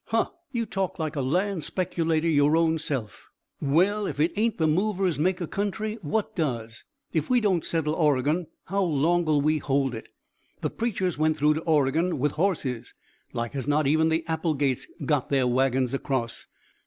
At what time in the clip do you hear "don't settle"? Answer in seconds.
7.39-7.93